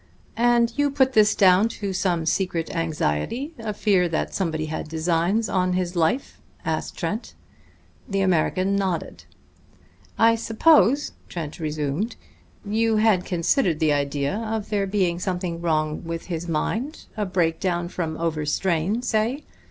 [0.41, 5.47] "And you put this down to some secret anxiety, a fear that somebody had designs
[5.47, 7.35] on his life?" asked Trent.
[8.09, 9.25] The American nodded.
[10.17, 12.15] "I suppose," Trent resumed,
[12.65, 17.59] "you had considered the idea of there being something wrong with his mind a break
[17.59, 19.43] down from overstrain, say.